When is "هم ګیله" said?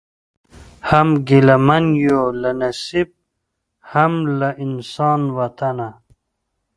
0.89-1.55